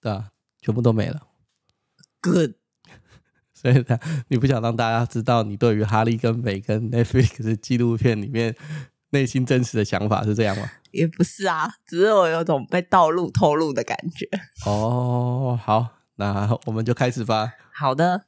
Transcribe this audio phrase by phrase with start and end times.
[0.00, 0.30] 对啊，
[0.60, 1.22] 全部都没了。
[2.20, 2.52] Good，
[3.52, 8.54] 所以他你不想让大家知道你对于哈利跟美跟 Netflix 纪录片里面
[9.10, 10.70] 内心真实的想法是这样吗？
[10.92, 14.28] 也不是啊，只是我有种被道路透露的感觉。
[14.66, 15.86] 哦，好，
[16.16, 17.52] 那我们就开始吧。
[17.72, 18.24] 好的。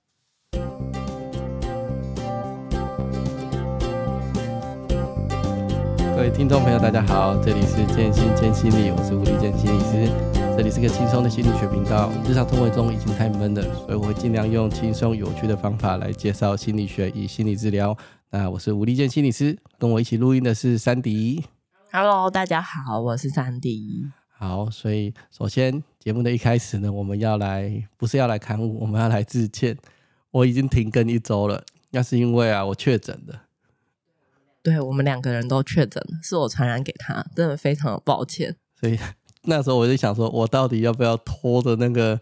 [6.14, 10.29] 各位听众朋友，大家好，这里是建心建心理，我是吴立建心理师。
[10.60, 12.12] 这里是个轻松的心理学频道。
[12.28, 17.96] 日常生活中已经太闷了，所以我会尽量用轻松有趣的方法来介绍心理学与心理治疗。
[18.28, 21.42] 那我是吴立健心理师，跟我一起录音的是珊迪。
[21.90, 24.04] Hello，大家好，我是珊迪。
[24.28, 29.78] 好，所以首先节目的一开始呢，我们要来不是要来刊物，我们要来致歉。
[30.30, 33.44] 我已经停更一周了，那是因为啊，我确诊了。
[34.62, 38.54] 对，我们两个人都确诊了，是我传染给他，真的非常的抱歉。
[38.78, 38.98] 所以。
[39.42, 42.20] 那时候我就想说，我到底要不要拖着那个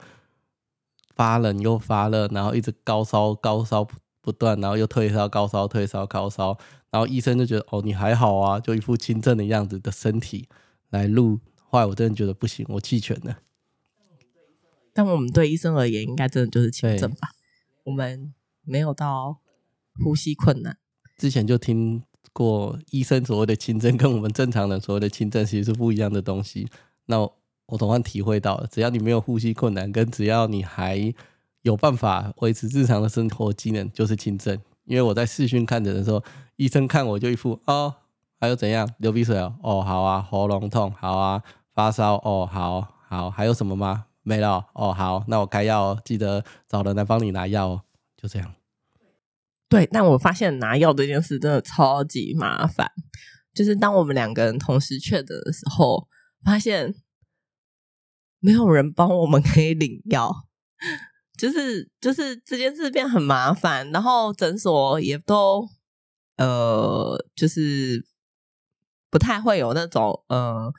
[1.14, 6.56] 发冷又发热，然后一直高烧高烧不不断，然后又退烧高烧退烧高烧，
[6.90, 10.48] 然后医生就觉得哦，你还好啊，就一副轻症的样子的身体
[10.90, 13.38] 来录，后来我真的觉得不行，我弃权了。
[14.92, 17.30] 但我们对医生而言，应该真的就是轻症吧？
[17.84, 18.34] 我们
[18.64, 19.38] 没有到
[20.04, 20.76] 呼吸困难。
[21.16, 26.68] 之前就听过医生所谓的轻症，跟我们正常人所谓的轻症其实是不一样的东西。
[27.10, 27.36] 那我，
[27.68, 31.14] 我总算体会到了，只要你没有呼吸困难，跟只要你还
[31.62, 34.58] 有办法维持日常的生活机能，就是轻症。
[34.84, 36.22] 因为我在视讯看诊的时候，
[36.56, 37.94] 医生看我就一副哦，
[38.38, 41.42] 还有怎样流鼻水哦，哦好啊，喉咙痛好啊，
[41.74, 44.04] 发烧哦好好，还有什么吗？
[44.22, 47.82] 没了哦好，那我开药哦，记得找人来帮你拿药哦，
[48.20, 48.52] 就这样。
[49.70, 52.90] 对，但我发现拿药这件事真的超级麻烦，
[53.54, 56.06] 就是当我们两个人同时确诊的时候。
[56.44, 56.94] 发现
[58.40, 60.32] 没有人帮我们可以领药，
[61.36, 65.68] 就是就是这件事变很麻烦，然后诊所也都
[66.36, 68.06] 呃，就是
[69.10, 70.72] 不太会有那种呃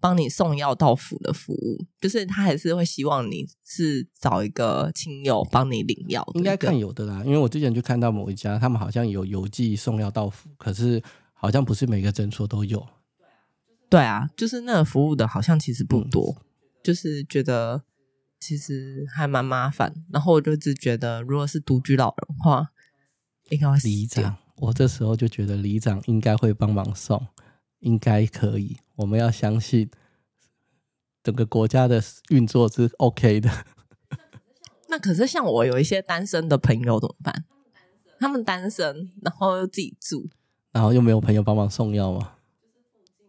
[0.00, 12.86] 帮你送药到府的服务，就是他还是会希望你是找一个亲友帮你领药，应该看有的啦，因为我之前就看到某一家，他们好像有邮寄送药到府，可是好像不是每个诊所都有。
[13.94, 16.42] 对啊，就是那个服务的，好像其实不多，嗯、
[16.82, 17.84] 就是觉得
[18.40, 19.94] 其实还蛮麻烦。
[20.10, 22.72] 然后我就只觉得，如果是独居老人的话，
[23.50, 24.36] 应该会里长。
[24.56, 27.24] 我这时候就觉得里长应该会帮忙送，
[27.78, 28.78] 应该可以。
[28.96, 29.88] 我们要相信
[31.22, 33.48] 整个国家的运作是 OK 的。
[34.90, 37.44] 那可是像我有一些单身的朋友怎么办？
[38.18, 40.28] 他们单身，然后又自己住，
[40.72, 42.32] 然后又没有朋友帮忙送药吗？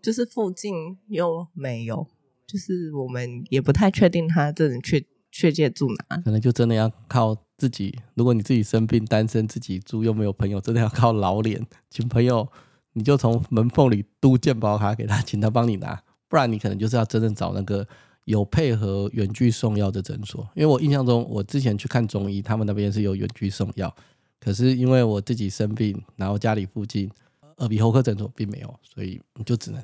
[0.06, 2.06] 就是附近又没有，
[2.46, 7.98] 就是我们也不太确定他这人确确切住哪，可能就真的要靠自己。
[8.14, 12.48] 如果你自己生病单身自己住又没有朋友，真的要靠老脸请朋友，
[12.94, 16.00] 你就从门缝里嘟健保卡给他，请他帮你拿。
[16.28, 17.88] 不然你可能就是要真正找那个
[18.26, 20.48] 有配合远距送药的诊所。
[20.54, 23.92] 因为我印象中，我之前去看中医，他们那边是有远距送药，
[24.40, 27.10] 可是因为我自己生病，然后家里附近
[27.58, 29.82] 耳鼻喉科诊所并没有，所以你就只能。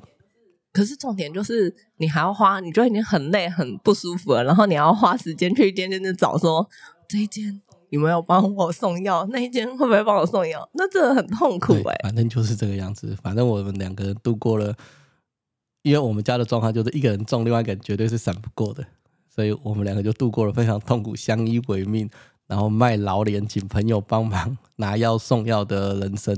[0.72, 6.70] 可是重点就是，你还要花，你就已经很累、很不舒服了，然后你要花时间去一间间的找说，说
[7.06, 7.60] 这一间
[7.90, 10.66] 有没有帮我送药，那一间会不会帮我送药？
[10.72, 14.74] 那真的很痛苦哎、反正就是这个样子，反正我们两个人度过了，
[15.82, 18.82] 因为我们家的状况就是一个人中，另外一个人绝对是闪不过的，
[19.28, 22.08] 所以我们两个就度过了非常痛苦、相依为命，
[22.46, 26.34] 然后卖老脸请朋友帮忙拿药送药的人生。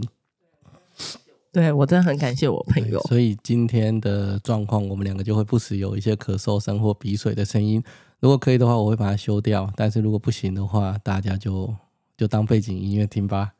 [1.55, 3.01] 对，我真的很感谢我朋友。
[3.03, 7.81] 所以今天的状况，我们两个就会不时有一些咳嗽声或鼻水的声音。
[8.19, 11.73] 如果可以的话，我会把它修掉；但是如果不行的话，大家就
[12.17, 13.53] 就当背景音乐听吧。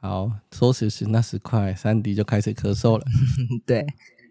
[0.00, 3.04] 好，说时迟那时快，珊迪就开始咳嗽了。
[3.66, 3.84] 对，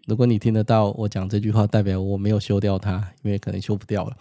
[0.06, 4.16] 如果你听得到我讲这句话，代表我没有修掉它，因为可能修不掉了。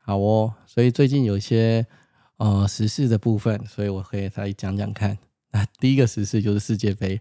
[0.00, 1.86] 好哦，所以最近有一些
[2.38, 5.18] 呃时事的部分，所以我可以再讲讲看。
[5.50, 7.20] 那第一个时事就是世界杯。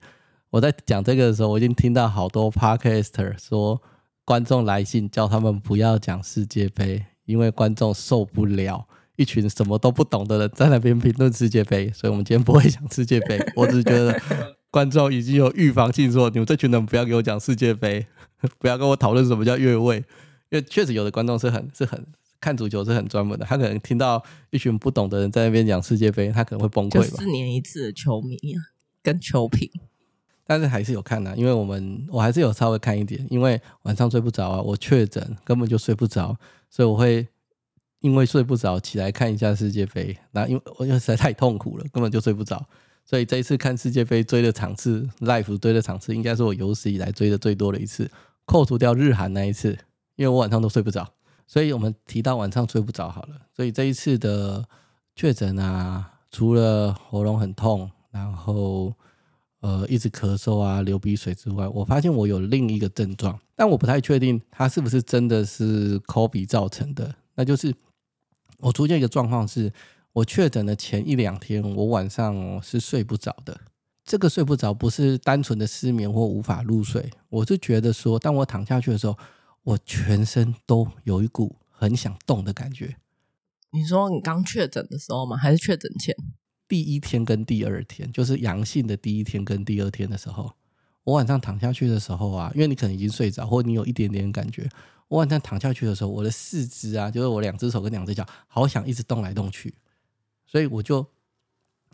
[0.52, 3.82] 我在讲这个的时候，我已经听到好多 podcaster 说，
[4.26, 13.40] 观众来信叫他们不要讲世界杯，因为观众受不了一群什么都不懂的人在那边评论世界杯，所以我们今天不会讲世界杯。
[13.56, 14.22] 我只是觉得
[14.70, 18.06] 观众已经有预防性说，你们这群人不要给我讲世界杯，
[18.60, 19.98] 不要跟我讨论什么叫越位，
[20.50, 22.06] 因为确实有的观众是很是很
[22.42, 27.18] 看足球是很专门的，他可能听到一群不懂的人在那边讲世界杯，他可能会崩溃吧。
[27.18, 29.72] 四年一次的球迷啊，跟球评。
[30.52, 36.36] 但是还是有看的，因为我们我还是有稍微看一点，因为晚上睡不着啊，我确诊根本就睡不着，
[36.70, 37.26] 所以我会
[38.02, 42.62] 因为睡不着起来看一下世界杯，那因为我因为实在太痛苦了，根本就睡不着，
[43.06, 48.12] 所以这一次看世界杯追的场次，live 追的场次，应该是我有史以来追的最多的一次，
[48.44, 49.70] 扣除掉日韩那一次，
[50.18, 51.08] 因为我晚上都睡不着，
[51.48, 54.66] 所以我们提到晚上睡不着好了，所以这一次的
[55.16, 58.94] 确诊啊，除了喉咙很痛，然后。
[59.62, 67.16] 呃，一直咳嗽啊，流鼻水之外，我发现我有另一个症状，但我不太确定它是不是真的是 COVID 造成的。
[67.36, 67.74] 那就是
[68.58, 69.72] 我出现一个状况是，
[70.14, 73.60] 我确诊的前一两天，我晚上是睡不着的。
[74.04, 79.16] 这个睡不着不是单纯的失眠或无法入睡，我是觉得说，当我躺下去的时候，
[79.62, 82.96] 我全身都有一股很想动的感觉。
[83.72, 85.38] 你说你刚确诊的时候吗？
[85.38, 86.16] 还是确诊前？
[86.72, 90.50] 第一天跟第二天，就是阳性的第一天跟第二天的时候，
[91.04, 94.70] 我晚上躺下去的时候啊，因为你可能已经睡着，或你有一点点感觉，
[95.10, 99.76] 我晚上躺下去的时候，我的四肢啊，就是我两只手跟两只脚，好想一直动来动去，
[100.46, 101.06] 所以我就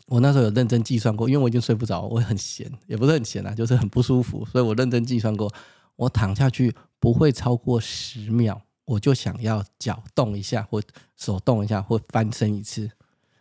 [0.06, 5.52] 我那时候有认真计算过，因为我已经睡不着，我很闲，也不是很闲啊，就是很不舒服，所以我认真计算过，
[5.96, 10.80] 我躺下去不会超过十秒，我就想要脚动一下，或
[11.16, 12.88] 手动一下，或翻身一次，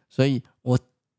[0.10, 0.42] 所以。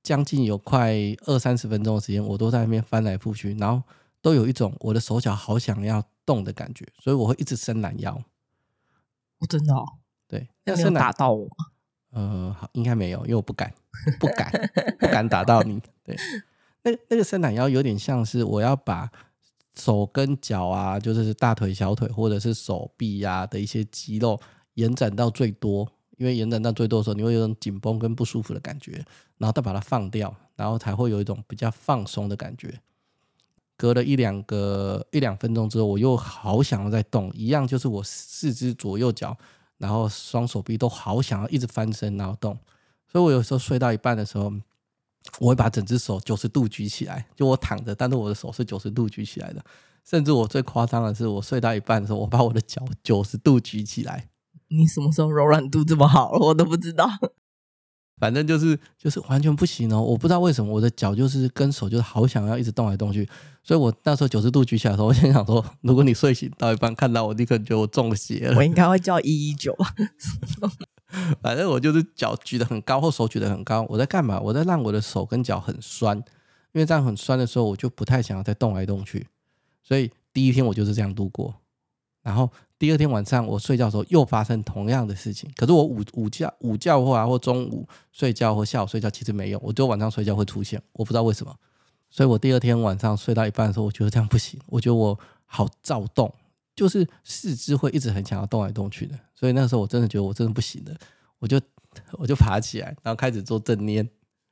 [0.09, 0.95] 将近有快
[1.27, 3.83] 二三十分钟的时间，我都在那边翻来覆去，然后
[4.23, 8.19] 都有一种我的手脚好想要动的感觉，所以我会一直伸懒腰。
[9.39, 9.85] 我真的哦，
[10.27, 11.53] 对，要是打到我吗？
[12.13, 13.71] 呃，好，应该没有，因为我不敢，
[14.19, 14.51] 不敢，
[14.99, 15.79] 不敢打到你。
[16.03, 16.17] 对，
[16.85, 19.11] 那那个伸懒腰有点像是我要把
[19.75, 24.41] 手跟脚啊，就是大腿、小腿或者是手臂呀、啊、的一些肌肉
[24.73, 25.93] 延展到最多。
[26.19, 29.05] 因为延展到最多的时候，你会有种紧绷跟不舒服的感觉，
[29.39, 32.81] 然后再把它放掉，然后才会有一种比较放松的感觉。
[33.77, 39.37] 隔了一两个一两分钟之后，我又好想要再动，一样就是我四肢左右脚，
[39.77, 42.59] 然后双手臂都好想要一直翻身然后动。
[43.07, 44.53] 所以我有时候睡到一半的时候，
[45.39, 49.65] 我会把整只手九十度举起来，就我躺着，但是我的手是九十度举起来的。
[50.05, 54.29] 甚至我最夸张的是，我睡到一半的时候，我把我的脚九十度举起来。
[54.69, 56.39] 你什么时候柔软度这么好了？
[56.47, 57.09] 我都不知道。
[58.21, 60.03] 反正就是就是完全不行哦！
[60.03, 63.25] 我不知道为什么我的脚就是跟手就是好想要一直动来动去，
[63.63, 68.57] 所以我那时候九十度举起来的时候，我先想说， 如果你睡醒到一半看到我，你可能觉得我中邪了。
[68.57, 69.73] 我应该会叫一一九。
[71.41, 73.87] 反正我就是脚举得很高，或手举得很高。
[73.89, 74.41] 我在干嘛？
[74.41, 76.17] 我在让我的手跟脚很酸，
[76.73, 79.29] 因为这样很酸的时候，我就不太想要再动来动去。
[79.81, 81.55] 所以第一天我就是这样度过，
[82.25, 82.51] 然后。
[82.79, 91.53] 第二天晚上我睡觉的时候又发生同样的事情，可是我午午觉午觉或啊或中午睡觉或下午睡觉其实没有，我就晚上睡觉会出现，我不知道为什么，
[92.09, 96.33] 所以我第二天晚上睡到一半的时候，我觉得这样不行，我觉得我好躁动，
[96.77, 100.95] 就是四肢会一直很想要动来动去的，所以那时候我真的觉得我真的不行了，
[101.41, 101.61] 我就
[102.13, 104.09] 我就爬起来，然后开始做正念，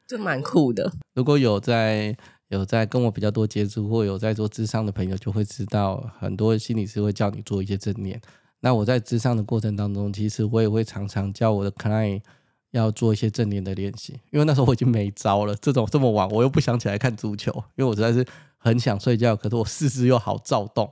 [0.06, 0.92] 这蛮酷的。
[1.14, 2.16] 如果有在。
[2.48, 8.20] 有在跟我比较多接触，或有在做咨商的朋友，就会知道很多心理师会叫你做一些正念。
[8.60, 12.22] 那我在咨商的过程当中，其实我也会常常叫我的 client
[12.70, 15.54] 要做一些正念的练习，因为那时候我已经没招了。
[15.56, 18.24] 这种这么晚，我又不想起来看足球，因为我实在是
[18.58, 20.88] 很想睡觉，可是我四肢又好躁动，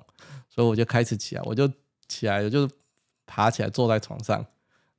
[0.51, 1.71] 所以我就开始起来，我就
[2.09, 2.69] 起来，我就
[3.27, 4.45] 爬起来坐在床上，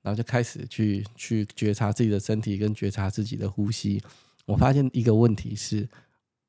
[0.02, 4.02] 然后就开始去去觉察自己的身体跟觉察自己的呼吸。
[4.46, 5.88] 我发现一个问题是。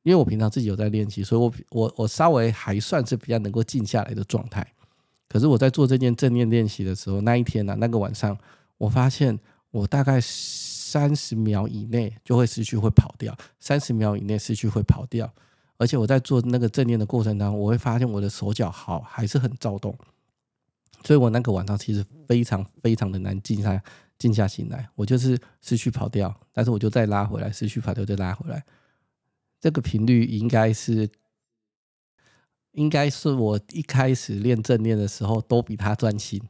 [0.07, 4.65] 因为我平常自己有在练习，所以我我我稍微还算是比较能够静下来的状态。
[5.29, 8.39] 可是我在做这件正念练习的时候，那一天呢、啊，那个晚上，
[8.79, 9.37] 我发现
[9.73, 15.29] 我大概三十秒以内就会思绪会跑掉，三十秒以内思绪会跑掉。
[15.77, 19.93] 而且我在做那个正念的过程当中，我会发现我的手脚好还是很躁动，
[21.03, 23.83] 所以我那个晚上其实非常非常的难静下
[24.17, 24.89] 静下心来。
[24.95, 28.65] 我就是思绪跑掉，但是我就再拉回来，思绪跑掉再拉回来。
[29.59, 31.09] 这个频率应该是，
[32.73, 36.41] 应该是我一开始练正念的时候都比他专心。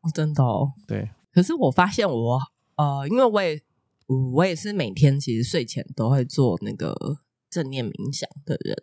[0.00, 0.72] 哦，真的哦。
[0.86, 1.10] 对。
[1.30, 2.40] 可是我发现我，
[2.76, 3.60] 呃，因为我也，
[4.34, 7.18] 我也是每天其实睡前都会做那个
[7.50, 8.74] 正念冥想的人，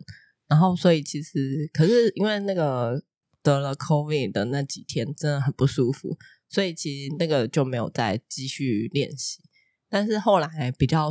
[0.46, 3.02] 然后所以其实，可是因为那个
[3.42, 6.16] 得了 COVID 的那几天真的很不舒服，
[6.48, 9.42] 所以其实那个就没有再继续练习。
[9.88, 11.10] 但是后来比较。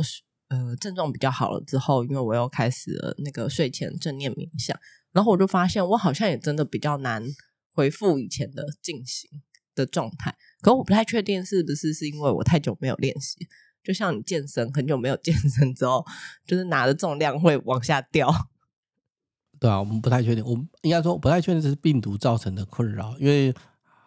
[0.52, 4.78] 呃，症状比较好了之后，因为我又开始了那个睡前正念冥想，
[5.10, 7.24] 然后我就发现我好像也真的比较难
[7.72, 9.30] 恢复以前的进行
[9.74, 10.36] 的状态。
[10.60, 13.48] 可我不太确定是不是是因为我太久没有练习，
[13.82, 16.04] 就像你健身很久没有健身之后，
[16.46, 18.30] 就是拿的重量会往下掉。
[19.58, 23.54] 对啊，我们不太确定，我应该说不太确定是病毒造成的困扰，因为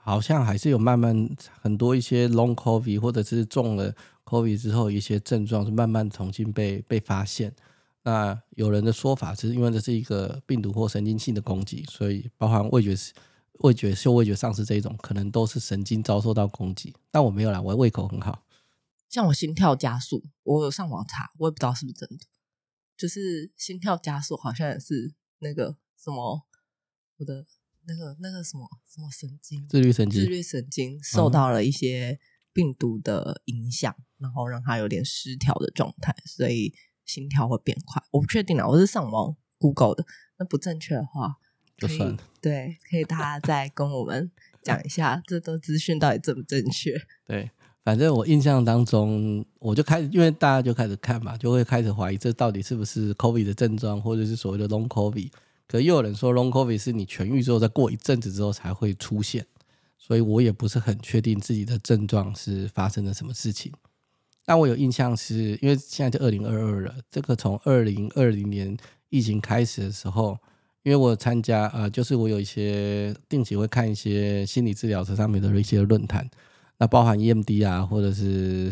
[0.04, 1.28] 好像还是有慢慢
[1.60, 3.96] 很多一些 long COVID 或者是中了
[4.26, 7.56] COVID 之后一些症状是慢慢重新被被发现。
[8.04, 12.96] 那有人的说法是因为这是一个病毒或神经性的攻击，所以包含味觉、
[13.62, 16.94] 味觉、嗅味觉丧失这一种，可能都是神经遭受到攻击。
[17.10, 18.44] 但我没有啦，我的胃口很好。
[19.10, 22.26] 像我心跳加速，我有上网查，我也不知道是不是真的，
[22.98, 26.46] 就是心跳加速好像也是那个什么，
[27.18, 27.46] 我的
[27.88, 32.20] 那个那个什么什么神经，自律神经，自律神经受到了一些
[32.56, 36.74] 病毒的影响，嗯、然后让它有点失调的状态，所以
[37.06, 38.02] 心跳会变快。
[38.12, 40.06] 我不确定啊，我是上网 Google 的，
[40.40, 41.36] 那不正确的话
[41.78, 42.18] 就算了。
[42.42, 44.32] 对，可以大家再跟我们
[44.64, 46.94] 讲一下，这都资讯到底正不正确？
[47.28, 47.52] 对。
[47.84, 55.30] 反正我印象当中，我就开始，因为大家就开始看嘛，就会开始怀疑这到底是不是 COVID 的症状，或者是所谓的 Long COVID。
[55.68, 59.46] 可又有人说 Long COVID 是你痊愈之后，再过一阵子之后才会出现，
[60.06, 63.72] 所以我也不是很确定自己的症状是发生了什么事情。
[64.46, 68.78] 但我有印象是因为现在就二零二二了，这个从二零二零年
[69.10, 70.38] 疫情开始的时候，
[70.84, 76.30] 因为我参加、呃，就是我有一些定期会看一些心理治疗这上面的一些论坛。
[76.78, 78.72] 那包含 EMD 啊，或者是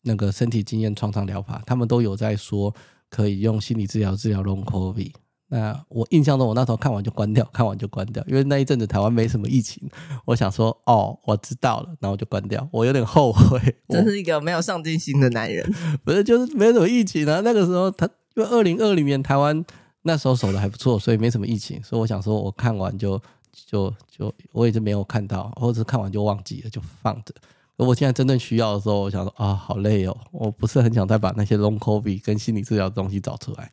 [0.00, 2.74] 那个身体经验创伤疗法，他们都有在说
[3.10, 5.12] 可以用心理治疗治疗 Long COVID。
[5.50, 9.82] 那我印象中，我那时候看完就关掉，看完就关掉，因为那一阵子台湾没什么疫情。
[10.24, 12.66] 我想说，哦，我知道了，然后就关掉。
[12.72, 15.70] 我有点后悔，真是一个没有上进心的男人。
[16.02, 17.40] 不是，就是没什么疫情啊。
[17.44, 19.64] 那个时候，他因为二零二零年台湾
[20.02, 21.82] 那时候守的还不错，所以没什么疫情。
[21.82, 23.20] 所以我想说，我看完就。
[23.66, 27.34] 就就我也是没有看到，或者是看完就忘记了，就放着。
[27.76, 33.68] 而我现在真正需要的时候，我想说啊，好累哦，我不是很想再把那些 long COVID 跟心理治疗的东西找出来。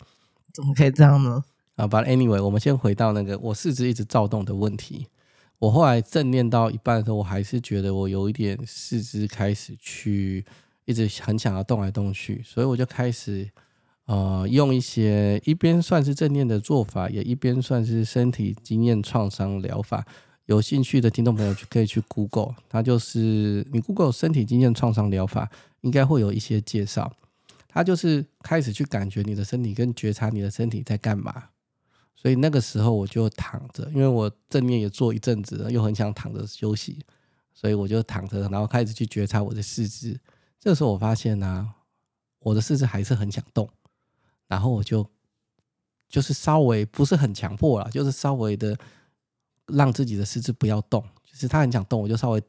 [0.52, 1.44] 怎么可以这样呢？
[1.78, 5.08] 啊，But anyway，我们先回到那个我四肢一直躁动的问题。
[5.60, 10.44] 我后来正念到一半的时候，我还是觉得我有一点四肢开始去
[10.84, 13.50] 一直很想要动来动去，所以我就开始。
[14.08, 20.06] 呃，用一些一边算是正念的做法，也一边算是身体经验创伤疗法。
[20.46, 27.12] 有兴趣的听众朋友就可以去 Google，它就是你 Google 身体经验创伤疗法，应该会有一些介绍。
[27.68, 31.50] 它就是开始去感觉你的身体，跟觉察你的身体在干嘛。
[32.20, 37.00] 所以那个时候我就躺着，因为我正念也做一阵子了，又很想躺着休息，
[37.54, 40.20] 所以我就躺着，然后开始去觉察我的四肢。
[40.60, 41.72] 这个时候我发现呢、
[42.40, 43.70] 我的四肢还是很想动。
[44.48, 45.06] 然后我就
[46.08, 48.78] 就是稍微不是很强迫了，就是稍微的
[49.68, 52.42] 让自己的四肢不要动，就是他很想动，我就稍微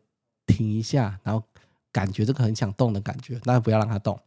[0.46, 1.44] 停一下，然后
[1.90, 4.18] 感觉这个很想动的感觉，那不要让他动。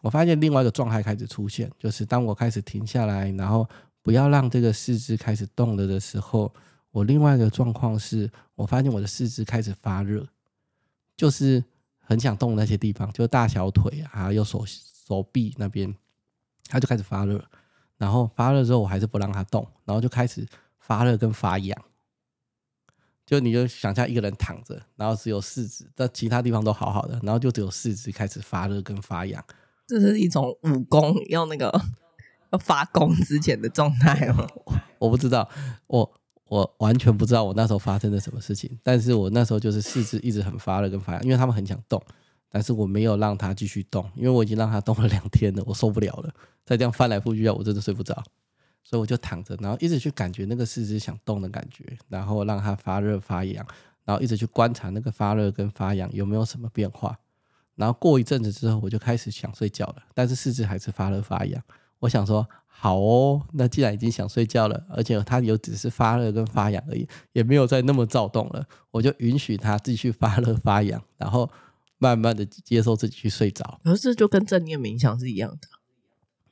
[0.00, 3.68] 我发现另外一个状态开始出现，就是当我开始停下来，然后
[4.08, 6.50] 不要让这个四肢开始动了的时候，
[6.92, 10.26] 我另外一个状况是我发现我的四肢开始发热，
[11.14, 11.62] 就是
[11.98, 15.94] 很想动那些地方，就大小腿啊，还有手手臂那边。
[16.68, 17.44] 它就开始发热，
[17.98, 20.46] 然后发热之后，我还是不让它动，然后就开始
[20.78, 21.78] 发热跟发痒。
[23.26, 29.44] 就你就想象一个人躺着，然后只有四肢，但其他地方都好好的，然后就只有四肢开始发热跟发痒。
[29.86, 31.70] 这是一种武功要那个
[32.50, 34.46] 要 发功之前的状态哦？
[34.98, 35.48] 我不知道，
[35.86, 36.10] 我
[36.48, 42.02] 我完全不知道我那时候发生了什么事情，但是我那时候就是四肢一直很发热跟发痒，因为他们很想动。
[42.50, 46.34] 但是我没有让他继续动，因为我已经让他动了两天了，我受不了了。
[46.64, 48.14] 再这样翻来覆去啊，我真的睡不着，
[48.82, 53.66] 所以我就躺着，然后一直去感觉那个四肢想动的感觉，然后让它发热发痒，
[54.06, 57.14] 然后一直去观察那个发热跟发痒有没有什么变化。
[57.74, 61.62] 然后过一阵子之后，我就开始想睡觉了，但是四肢还是发热发痒。
[62.00, 71.50] 我想说，好哦，那既然已经想睡觉了，而且它有只是发热跟发痒而已，也没有再那么躁动了，我就允许它继续发热发痒，然后。
[72.00, 75.68] 慢慢的接受自己去睡着，可是这就跟正念冥想是一样的，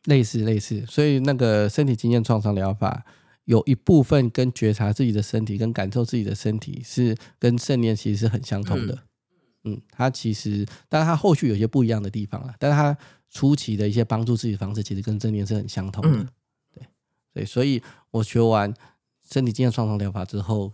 [0.06, 0.84] 类似类似。
[0.86, 3.04] 所以那个身体经验创伤疗法
[3.44, 8.98] 有一部分跟觉察自己的身体，跟感受自己的身体是跟正念其实是很相通的。
[9.62, 12.52] 嗯，嗯，它其实，但是它后续有些不一样的地方了。
[12.58, 12.98] 但是它
[13.36, 16.18] 初期的一些帮助自己的方式，其实跟正念是很相同的。
[16.18, 16.28] 嗯、
[16.72, 16.86] 对
[17.34, 18.72] 对，所以我学完
[19.30, 20.72] 身体经验创伤疗法之后。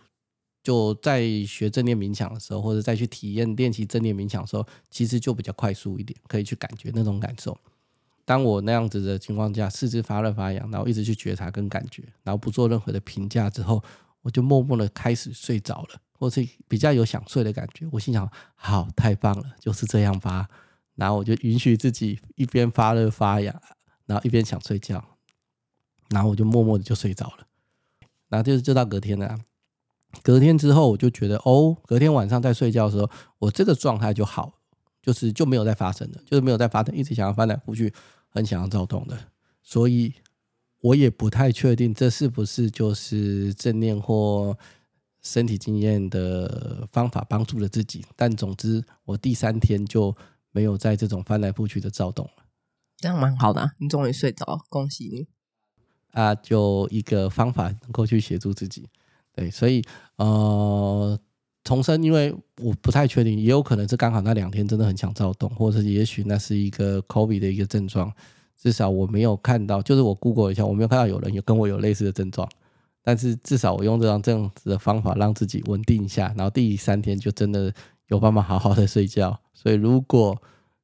[0.65, 7.59] 就在学正念冥想的时候，或者再去体验练习正念冥想的时候，其实就比较快速一点，可以去感觉那种感受。
[8.25, 13.83] 当我那样子的情况下，四肢发热发痒，然后一直去觉察跟感觉，然后不做任何的评价之后，
[14.21, 17.89] 我就默默的开始睡着了，或是比较有想睡的感觉。
[17.91, 20.49] 我心想：好，太棒了，就是这样吧。
[20.95, 23.61] 然后我就允许自己一边发热发痒，
[24.07, 25.03] 然后一边想睡觉，
[26.11, 27.47] 然后我就默默的就睡着了。
[28.29, 29.39] 然后就是就到隔天了。
[30.23, 34.59] 隔天之后我就觉得哦，隔天晚上在睡觉的时候，我这个状态就好，
[35.01, 37.93] 就是就没有再发生了，就是没有再发生，一直想要翻来覆去，
[38.29, 39.19] 很想要躁动的，
[39.63, 40.13] 所以
[40.81, 44.57] 我也不太确定这是不是就是正念或
[45.23, 50.15] 身体经验的方法帮助了自己，但总之我第三天就
[50.53, 52.45] 没有在这种翻来覆去的躁动了，
[52.99, 55.27] 这样蛮好的啊，你终于睡着，恭喜你
[56.13, 56.35] 啊！
[56.35, 58.89] 就一个方法能够去协助自己。
[59.35, 59.83] 对，所以
[60.17, 61.19] 呃，
[61.65, 68.13] 重生，因为我不太确定，也有可能是刚好那两天真的很想躁动，或者是也许那是一个 COVID 的一个症状。
[68.55, 72.49] 至少我没有看到，就是我 Google 一下，我没有看到有人有跟我有类似的症状。
[73.03, 77.75] 但是至少我用这样这样子的方法让自己稳定一下，然后第三天就真的
[78.13, 79.41] 有办法好好的睡觉。
[79.55, 80.41] 所以如果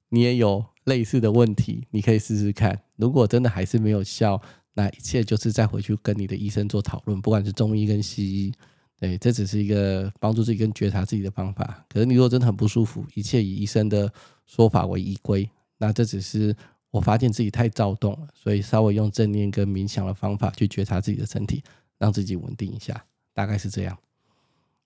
[0.08, 2.80] 你也有类似的问题，你可以试试看。
[2.97, 4.40] 如果真的还是没有效，
[4.73, 8.52] 那一切就是再回去跟你的医生做讨论，不管是中医跟西医，
[8.99, 11.85] 对，这只是一个帮助自己跟觉察自己的方法。
[11.88, 14.11] 可是你如果真的很不舒服，一切以医生的
[14.47, 16.56] 说法为依归，那这只是
[16.90, 21.62] 我发现自己太躁动了，所以稍微用正念跟冥想的方法去觉察自己的身体，
[21.99, 23.04] 让自己稳定一下，
[23.35, 23.99] 大概是这样。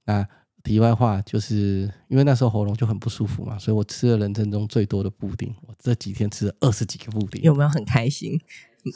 [0.05, 0.27] 那
[0.63, 8.41] 题外话就是因为那时候喉咙就很不舒服嘛，所以我吃了人生中最多的布丁，我这几天吃了二十几个布丁，有没有很开心？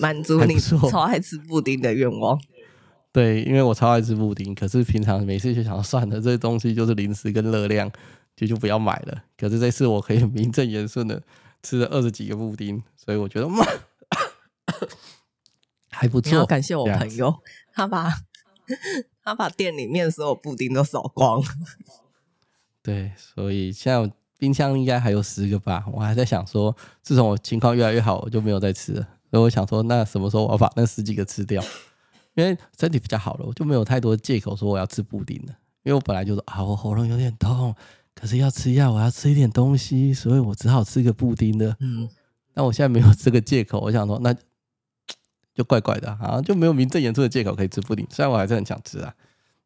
[0.01, 2.39] 满足你超爱吃布丁的愿望。
[3.13, 7.91] 对，因为我超爱吃布丁，可是平常每次就想算了，这些东西就是零食跟热量，
[8.37, 9.25] 就就不要买了。
[9.39, 11.23] 可是这次我可以 名正言顺的
[11.63, 13.65] 吃了二十几个布丁，所以我觉得嘛，
[15.91, 16.35] 还不错。
[16.35, 17.35] 要感谢我朋友，
[17.73, 18.13] 他把
[19.27, 21.43] 他把店里面所有布丁都扫光。
[22.81, 25.85] 对，所以现在冰箱应该还有十个吧。
[25.93, 29.03] 我还在想说，自从我情况越来越好，我就没有再吃了。
[29.33, 31.61] 所以我想说，那什么时候我要把那十几个吃掉？
[32.35, 35.53] 因为身体比较好了，我就没有太多借口说我要吃布丁了。
[35.83, 37.75] 因为我本来就说啊，我喉咙有点痛，
[38.15, 41.77] 可是要吃药，我要吃一点东西，所以我只好吃个布丁的。
[41.81, 42.09] 嗯，
[42.55, 44.33] 但我现在没有这个借口，我想说那
[45.57, 48.07] 就怪怪的，好像就没有名正言顺的借口可以吃布丁。
[48.11, 49.13] 虽然我还是很想吃啊，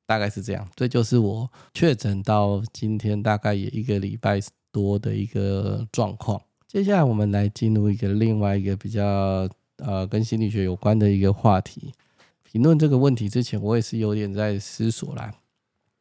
[0.06, 0.66] 大概是这样。
[0.76, 6.40] 这就是我确诊到今天大概也一个礼拜多的一个状况。
[6.68, 9.48] 接下来我们来进入一个另外一个比较
[9.78, 11.92] 呃跟心理学有关的一个话题。
[12.44, 15.32] 评论这个问题之前，我也是有点在思索啦。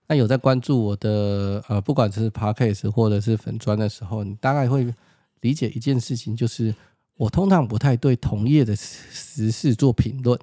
[0.08, 4.93] 那有在关注我的呃，不管是 Podcast 或者是粉砖的时候，你大概会
[5.41, 6.73] 理解一件事情，就是
[7.20, 10.40] 我通常不太对同业的时事做评论。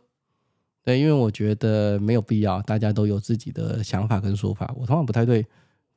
[0.84, 5.44] 对，因为我觉得没有必要，大家都有自己的想法跟说法，我通常不太对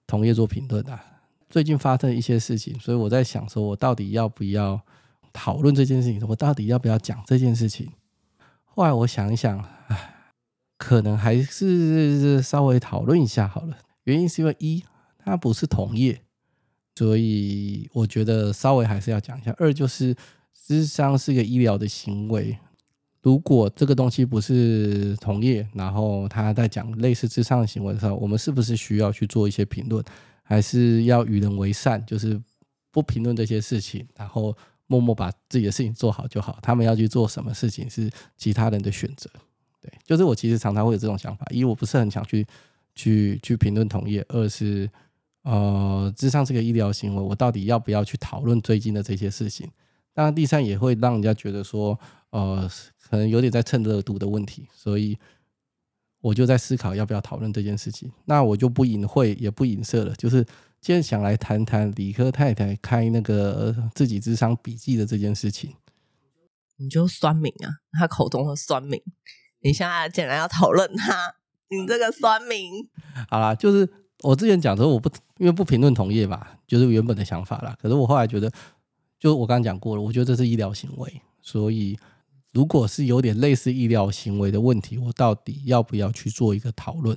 [0.07, 0.97] 同业做评论的。
[1.49, 4.79] 最近发生一些事情，所以我在想说，我到底要不要
[5.33, 6.25] 讨论这件事情？
[6.25, 7.91] 我到底要不要讲这件事情？
[8.63, 10.15] 后来我想一想，唉，
[10.77, 13.77] 可能还是稍微讨论一下好了。
[14.05, 14.81] 原因是因为一，
[15.17, 16.21] 它不是同业，
[16.95, 19.53] 所以我觉得稍微还是要讲一下。
[19.59, 20.15] 二就是，
[20.65, 22.57] 智商是一个医疗的行为，
[23.21, 30.03] 如果这个东西不是同业，然后他在讲类似智商的行为的时候，我们是不是需要去做一些评论？
[30.43, 32.41] 还是要与人为善，就是
[32.91, 34.55] 不评论这些事情，然后
[34.87, 36.57] 默默把自己的事情做好就好。
[36.61, 39.29] 他们要去做什么事情是其他人的选择。
[39.79, 42.45] 对，就是我其实常常会有这种想法，一我不是很想去
[42.95, 44.89] 去去评论同业，二是
[45.43, 49.69] 呃，智商这个医疗行为，我到底要不要去讨论最近的这些事情？
[50.19, 51.97] 当然，第三也会让人家觉得说，
[52.31, 52.69] 呃，
[53.09, 55.17] 可能有点在蹭热度的问题，所以。
[56.21, 60.43] 我就在思考要不要讨论这件事情，那我就不隐晦也不隐射了，就是
[60.81, 65.73] 今天想来谈谈理科太太开那个自己智商笔记的这件事情。
[66.75, 69.01] 你就酸民啊，他口中的酸民，
[69.61, 71.35] 你现在竟然要讨论他，
[71.69, 72.69] 你这个酸民。
[73.29, 73.89] 好啦，就是
[74.23, 77.73] 我之前讲说我不因为不评论同业嘛，就是原本的想法啦。
[77.81, 78.51] 可是我后来觉得，
[79.19, 81.99] 就我刚刚讲过了，我觉得这是医疗行为，所以。
[82.51, 87.15] 如果是有点类似医疗行为的问题，我到底要不要去做一个讨论？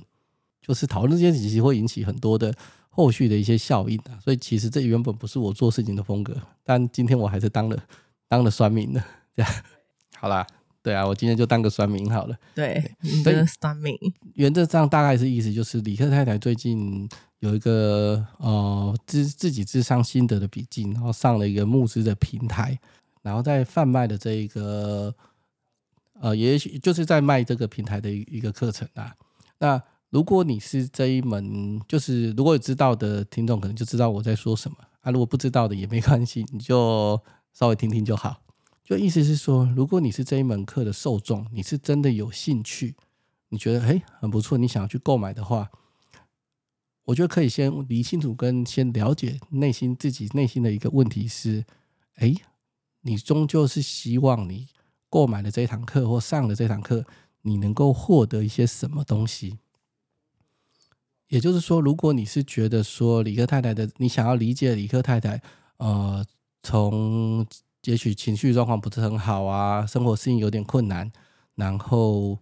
[0.61, 2.53] 就是讨论这件事情其实会引起很多的
[2.87, 4.13] 后续的一些效应啊。
[4.23, 7.83] 所以其实这原本不是我做事情的风格，但今天我还是当了
[8.27, 9.03] 当了算命的。
[9.35, 9.51] 这样
[10.15, 10.45] 好啦，
[10.83, 12.37] 对啊，我今天就当个酸民好了。
[12.53, 13.97] 对，你这个酸民。
[14.35, 22.77] 原则上大概是意思就是，李克太太最近有一个呃自自己智商心得的笔记，然后上了一个募资的平台。
[23.21, 25.15] 然后在贩卖的这一个，
[26.19, 29.15] 呃，也许就是在卖这个平台的一个课程啊。
[29.59, 35.09] 那如果你是这一门，就是如果有知道的听众，可能就知道我在说什么啊。
[35.09, 37.17] 如果不知道的也没关系，你就
[37.53, 38.42] 稍微听听就好。
[38.83, 42.95] 就意思是说，如果你是这一门课的受众，你是真的有兴趣，
[43.49, 45.71] 你觉得诶很不错，你想要去购买的话，
[47.05, 51.63] 我觉得可以先理清楚，跟先了解内心自己内心的一个问题是：
[52.15, 52.35] 哎，
[53.01, 54.67] 你终究是希望你
[55.09, 57.05] 购买了这堂课或上了这堂课，
[57.43, 59.59] 你能够获得一些什么东西？
[61.29, 65.41] 也就是说，如果你是觉得说理科太太的，你想要理解理科太太，
[65.77, 66.23] 呃，
[66.61, 67.45] 从
[67.83, 71.11] 也许情绪状况不是很好啊，生活适应有点困难，
[71.55, 72.39] 然后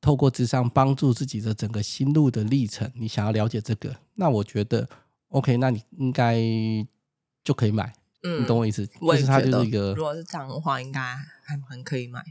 [0.00, 4.88] 透过智商帮助自己的整个心路的历程，你想要了解这个，那我觉得
[5.28, 6.36] OK，那你应该
[7.44, 8.88] 就可以买，嗯，你懂我意思？
[9.00, 12.22] 我也觉得，就是一个，如果是这样的话，应该还很可以买。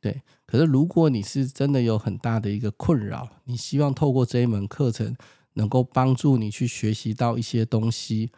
[0.00, 5.16] 对，可是如果你是真的有很大的一个困扰，你希望透过这一门课程
[5.54, 8.30] 能够帮助你去学习到一些东西，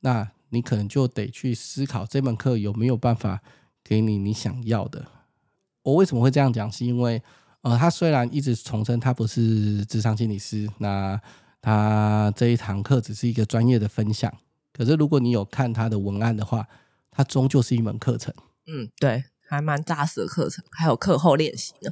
[0.00, 3.40] 那你可能就得去思考这门课有没有办法
[3.82, 5.06] 给你你想要的。
[5.82, 6.70] 我为什么会这样讲？
[6.70, 7.22] 是因为
[7.62, 11.20] 呃，他虽然一直重申他不是智商心理师，那
[11.60, 14.32] 他这一堂课只是一个专业的分享，
[14.72, 16.66] 可是如果你有看他的文案的话，
[17.10, 18.32] 它终究是一门课程。
[18.66, 19.24] 嗯，对。
[19.50, 21.90] 还蛮扎实的课程，还有课后练习呢。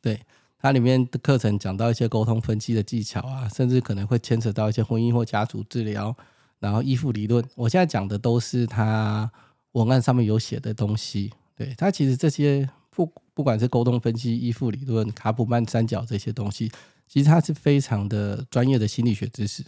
[0.00, 0.22] 对，
[0.58, 6.16] 它里面的课程讲到一些沟通分析的技巧啊，甚至可能会牵扯到一些婚姻或家族治疗，
[6.58, 7.44] 然后依附理论。
[7.54, 9.30] 我现在讲的都是他
[9.72, 11.32] 文案上面有写的东西。
[11.54, 16.70] 对，他其实这些不不管是沟通分析、依附理论、卡普曼三角这些东西，
[17.08, 19.62] 其实它是非常的专业的心理学知识。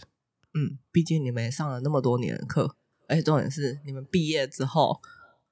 [0.53, 2.75] 嗯，毕竟你们也上了那么多年的课，
[3.07, 4.99] 而且重点是你们毕业之后。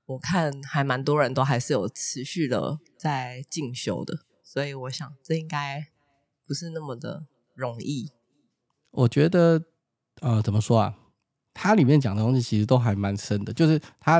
[0.08, 5.90] 我看还蛮多人都还是有持续的在进修的，所以我想这应该
[6.46, 8.10] 不是那么的容易。
[8.92, 9.66] 我觉得，
[10.22, 10.98] 呃，怎么说啊？
[11.58, 14.20] 它里面讲的东西其实都还蛮深的，就是它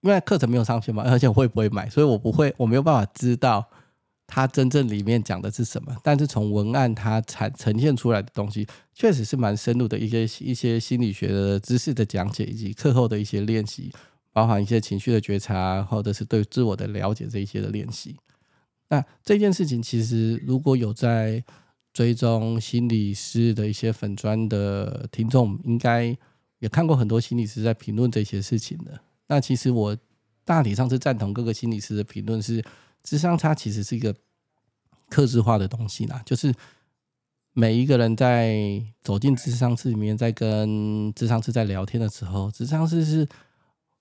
[0.00, 3.64] 因为课程没有上线嘛，而且我会不会买，所以我不会，我没有办法知道
[4.26, 5.94] 它真正里面讲的是什么。
[6.02, 13.92] 但是从文案它产呈现出来的东西，确实是蛮深入的一些一些心理学的知识的讲解，以及课后的一些练习。
[14.30, 18.14] 包含一些情绪的觉察，或者是对自我的了解这一些的练习。
[18.88, 21.42] 那这件事情其实如果有在
[21.92, 26.16] 追踪心理师的一些粉专的听众，应该
[26.58, 29.00] 也看过很多心理师在评论这些事情的。
[29.26, 29.96] 那其实我
[30.44, 32.64] 大体上是赞同各个心理师的评论，是
[33.02, 34.14] 智商差其实是一个
[35.08, 36.54] 克制化的东西啦，就是
[37.52, 43.28] 每一个人在走进智商室里面，在跟智商师在聊天的时候，智商师是。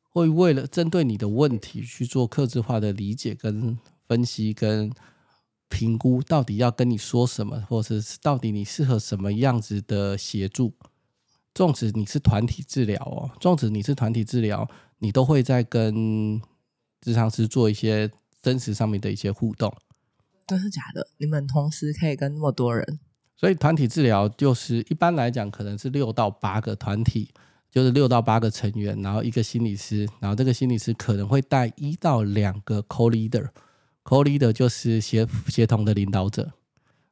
[0.10, 4.92] 会为了针对你的问题去做克制化的理解、跟分析、跟
[5.70, 10.74] 评估，到底要跟你说什么，或者是到底你适合什么样子的协助。
[11.58, 16.40] 纵使你是团体治疗哦，纵使你是团体治疗，你都会在跟
[17.02, 18.08] 智商师做一些
[18.44, 19.74] 真实上面的一些互动。
[20.46, 21.08] 真是假的？
[21.18, 23.00] 你们同时可以跟那么多人？
[23.36, 27.34] 所以团体治疗就是一般来讲，可能是六到八个团体。
[27.70, 36.54] 就是六到八个成员，然后一个心理师，然后这个心理师可能会带一到两个 co-leader，co-leader 就是协协同的领导者。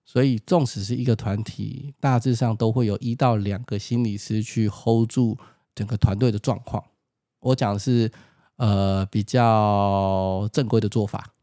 [0.05, 5.35] 所以，纵使是一个团体，大致上都会有一到两个心理师去 hold 住
[5.73, 6.83] 整个团队的状况。
[7.39, 8.09] 我讲的是
[8.57, 11.33] 呃比较正规的做法。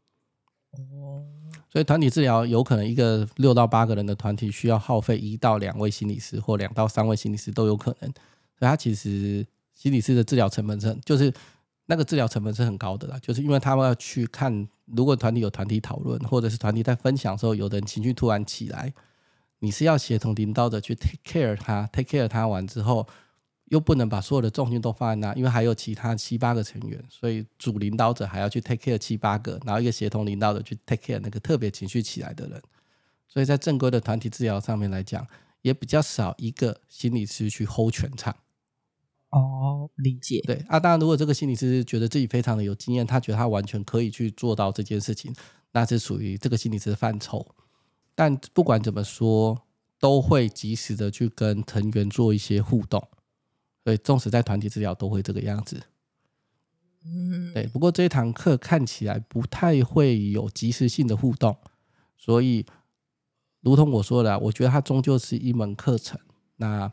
[1.69, 8.09] 所以团体治疗有可能一个六到八个人的团体需要耗费一到两位心理师，或两到三位心理师都有可能。
[8.57, 11.33] 所以他其实心理师的治疗成本是很，就是
[11.87, 18.93] 那个治疗成本是很高的啦，就是因为他们要去看，如果团体有团体讨论，或者是团体在分享的时候，有的人情绪突然起来，
[19.59, 23.07] 你是要协同领导者去 take care 他，take care 他完之后，
[23.65, 32.61] 又不能把所有的重心都放在那，因为还有其他七八个成员，所以主领导者还要去 take care 七八个，然后一个协同领导者去 take care 那个特别情绪起来的人，
[33.27, 35.25] 所以在正规的团体治疗上面来讲，
[35.61, 38.35] 也比较少一个心理师去 hold 全场。
[39.29, 39.72] 哦，
[40.03, 40.41] 理解。
[40.45, 45.33] 对啊，当然，如果这个心理师觉得自己非常的有经验，他觉得他完全可以去做到这件事情，
[45.71, 47.45] 那是属于这个心理师的范畴。
[48.13, 49.59] 但不管怎么说，
[49.99, 53.01] 都会及时的去跟成员做一些互动。
[53.83, 55.81] 所以，纵使在团体治疗，都会这个样子。
[57.05, 57.65] 嗯，对。
[57.67, 61.57] 不过这一堂课看起来不太会有及时性的互动，
[62.17, 62.65] 所以，
[63.61, 66.19] 如同我说的，我觉得它终究是一门课程。
[66.57, 66.91] 那。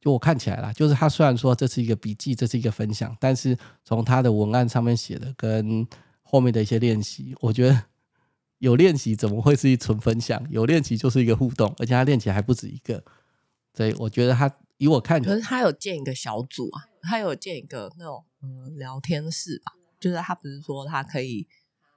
[0.00, 5.84] 就我看起来啦，就是他虽然说这是一个笔记，这是一个分享，但是从他的文案上面写的跟
[6.22, 7.84] 后面的一些练习，我觉得
[8.58, 10.40] 有练习怎么会是一纯分享？
[10.50, 13.02] 有练习就是一个互动，而且他练习还不止一个，
[13.74, 21.48] 所以我觉得他以我看，可是他有建一个小组啊，他有建一个那种嗯聊天室吧，就是他不是说他可以，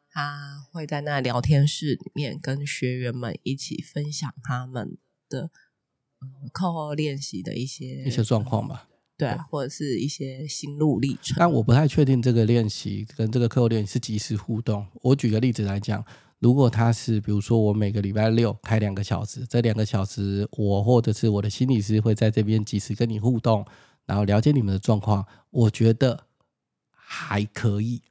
[0.09, 4.97] 他会在那聊天室里面跟学员们一起分享他们
[5.29, 5.51] 的。
[6.51, 8.87] 课后练习的一些一些状况吧。
[9.17, 11.35] 对啊，或者是一些心路历程。
[11.37, 14.83] 但我不太确定这个练习跟这个课后练习是即时互动。
[15.03, 16.03] 我举个例子来讲，
[16.39, 23.63] 如果他是比如说我每个礼拜六开两个小时，这两个小时我或者是我的心理师会在这边及时跟你互动，
[24.07, 26.23] 然后了解你们的状况，我觉得
[26.89, 28.01] 还可以。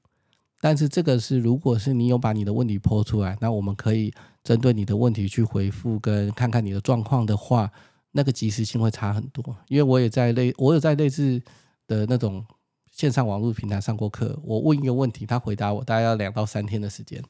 [0.60, 7.72] 但是这个是如果是你有把你的问题抛出来，那我们可以针对你的问题去回复跟看看你的状况的话。
[8.12, 11.40] 那个及时性会差很多，因为我也在类，我有在类似
[11.86, 12.44] 的那种
[12.90, 14.38] 线上网络平台上过课。
[14.42, 17.22] 我问一个问题，他回答我，大概要两到三天的时间。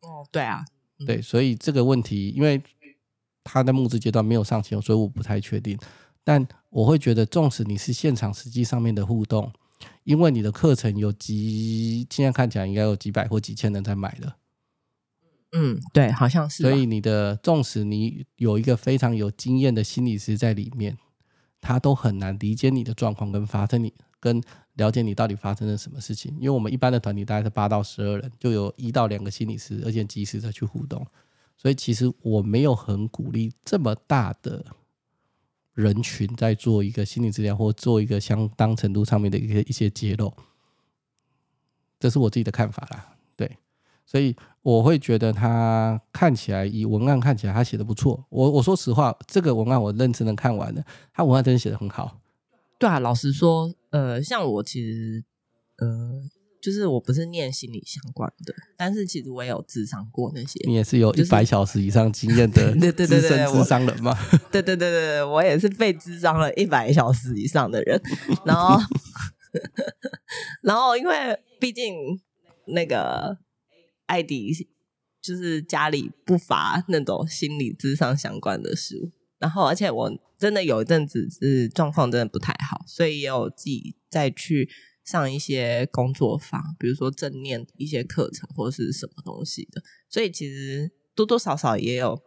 [0.00, 0.64] 哦，对啊，
[0.98, 2.62] 嗯、对，所以这个问题，因为
[3.42, 5.78] 他在募资阶段没有上线，所以我不太确定。
[6.24, 9.50] 但我会觉得，纵使你是现场实际上面的互动，
[10.04, 14.36] 因为你的课程有几，现在看起来应该有几百或几千人在买了。
[15.52, 16.62] 嗯，对，好像是。
[16.62, 20.96] 所以你的，纵使你有一个非常有经验的心理师在里面，
[21.60, 24.42] 他都很难理解你的状况跟发生你跟
[24.74, 26.34] 了解你到底发生了什么事情。
[26.36, 31.06] 因为我们一般的团体大概是八到十二人，就有一到两个心理师，而且及时的去互动。
[31.58, 34.64] 所以其实我没有很鼓励这么大的
[35.74, 40.32] 人群在做一个心理治疗或做一个相当程度上面的一个一些揭露。
[42.00, 43.58] 这是我自己的看法啦，对。
[44.04, 48.24] 所以我会觉得他看起来以文案看起来他写的不错。
[48.30, 52.20] 我我说实话，这个文案我认真的看完了，他文案真的写的很好。
[52.78, 55.24] 对啊，老实说，呃，像我其实，
[55.78, 56.22] 呃，
[56.60, 60.60] 就是我不是念心理相关的，但是其实我也有智商过那些。
[60.66, 64.16] 你也是有一百小时以上经验的资深智商人吗？
[64.52, 68.00] 对对对对，我也是被智商了一百小时以上的人。
[68.44, 68.78] 然后，
[70.62, 71.96] 然后因为毕竟
[72.66, 73.38] 那个。
[74.12, 74.52] 艾迪
[75.22, 84.68] 就是家里不乏那种心理咨商相关的书，然后而且我真的有一阵子是状况真的不太好，所以也有自己再去
[85.02, 92.20] 上一些工作坊，比如说正念一些课程或是什么东西的，所以其实多多少少也有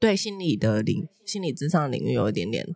[0.00, 2.66] 对心理的领心理智商领域有一点点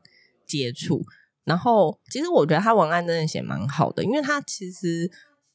[0.46, 1.02] 接触。
[1.44, 5.10] 然后其实我觉得他文案真的写蛮好的，因为他其实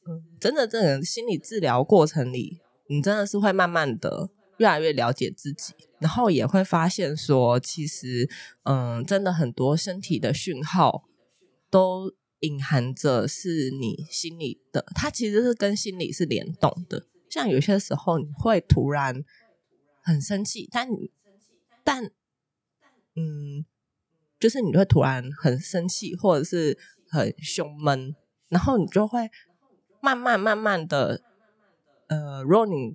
[0.08, 2.58] 嗯，真的这个心理治疗过程里。
[2.86, 8.28] 你真的是会慢慢的越来越了解自己，然后也会发现说，其实，
[8.64, 11.04] 嗯，真的很多身体的讯号
[11.70, 17.06] 都隐含着是你心里的，它其实是跟心理是联动的。
[17.30, 19.24] 像有些时候你会突然
[20.02, 21.10] 很生气，但你，
[21.82, 22.04] 但，
[23.16, 23.64] 嗯，
[24.38, 28.14] 就是你会突然很生气，或者是很胸闷，
[28.50, 29.30] 然后你就会
[30.00, 31.22] 慢慢慢慢的。
[32.14, 32.94] 呃，如果你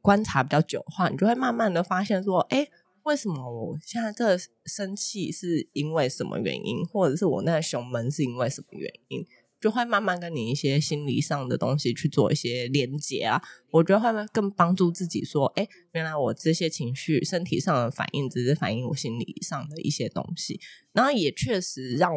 [0.00, 2.66] 观察比较久的话，你就会慢慢的发现说，哎，
[3.02, 9.26] 为什么我现在这个生气是因为什么原因，或者是我那个胸闷是因为什么原因，
[9.60, 13.42] 就会慢慢跟你一些心理上的东西去做一些连接啊。
[13.70, 20.58] 我觉得会更帮助自己说，哎，原来我这些情绪、身体上的反应，只是反映我心理上的一些东西，
[20.92, 22.12] 然后也确实让。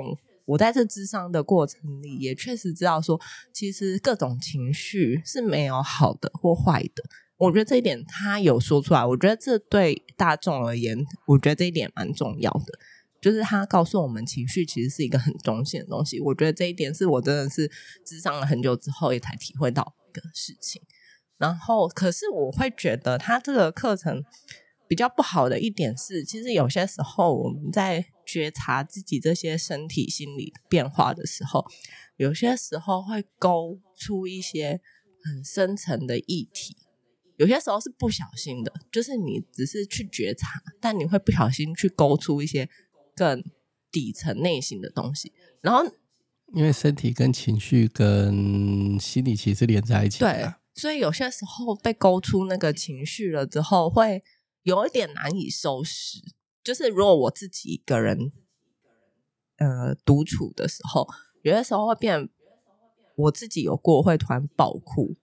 [0.45, 3.19] 我在这智商的过程里，也确实知道说，
[3.51, 7.03] 其实各种情绪是没有好的或坏的。
[7.38, 12.79] 我觉得这一点他有说出来，我觉得这对大众而言，我觉得这一点蛮重要的。
[13.19, 16.19] 就是他告诉我们，情绪其实是一个很中性的东西。
[16.19, 17.69] 我觉得这一点是我真的是
[18.05, 20.79] 智商了很久之后也才体会到的事情。
[21.39, 24.23] 然后，可是我会觉得他这个课程
[24.88, 28.05] 比较不好的一点是，其实有些时候我们在。
[28.25, 31.65] 觉察自己这些身体、心理变化的时候，
[32.17, 34.81] 有些时候会勾出一些
[35.23, 36.77] 很深层的议题。
[37.38, 42.69] 有些时候是不小心的，就是你只是去觉察，但你会不小心去勾出一些
[43.13, 43.43] 更
[43.91, 45.33] 底层内心的东西。
[45.61, 45.85] 然后，
[46.53, 54.23] 因为身体跟情绪跟心理其实连在一起的，对，所以有些时候被勾出那个情绪了之后，会
[54.63, 56.19] 有一点难以收拾。
[56.65, 58.32] 就是如果我自己一个人，
[59.58, 61.08] 呃，独处的时候，
[61.43, 62.28] 有的时候会变，
[63.15, 65.15] 我自己有过会突然爆哭，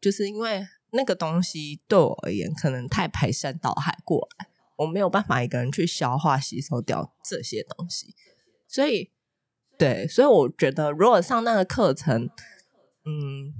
[0.00, 8.16] 就是因为那个东西对我而言可能太排山倒海过来，我没有办法一个人去消化吸收掉这些东西，
[8.66, 9.12] 所以，
[9.78, 12.28] 对，所以我觉得如果上那个课程，
[13.04, 13.54] 嗯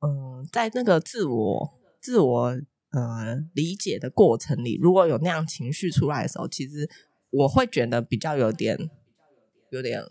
[0.00, 2.60] 嗯，在那个自我自我。
[2.90, 6.90] 呃，理解的过程里，如果有那样情绪出来的时候，其实
[7.30, 8.76] 我会觉得比较有点、
[9.70, 10.02] 有点、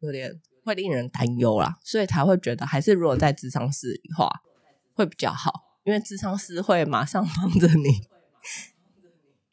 [0.00, 4.30] 有点会令人担忧啦，所以才会觉得还是如果在智商室里话
[4.92, 7.88] 会比较好，因为智商师会马上帮着你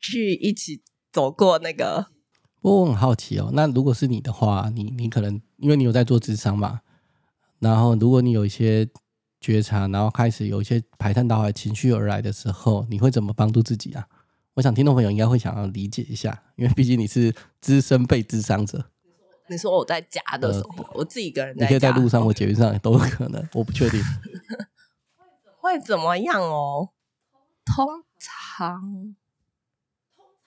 [0.01, 0.83] 去一起
[1.13, 2.07] 走过那个
[2.61, 6.81] 不过我很好奇哦，那如果是你的话，你你可能因为你有在做智商嘛，
[7.59, 8.89] 然后如果你有一些
[9.45, 14.07] 觉察，然后开始有一些排山倒海情绪而来的时候，你会怎么帮助自己啊？
[14.55, 18.89] 我想听众朋友应该会想要理解一下，因为毕竟你是资深被智商者。
[19.47, 24.01] 你说我在家的时候，呃、我自己一个人在家，你可以在路上或捷运上也都有可能，我不确定
[25.61, 26.89] 会怎么样哦。
[27.65, 27.85] 通
[28.19, 29.15] 常，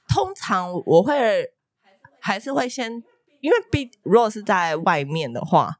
[0.09, 1.53] 通常我会。
[2.21, 2.93] 还是会先，
[3.41, 5.79] 因为毕如果是在外面的话，